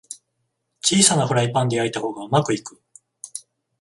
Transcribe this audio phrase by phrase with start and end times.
[0.83, 2.81] 小さなフライパンで焼いた方がうまくいく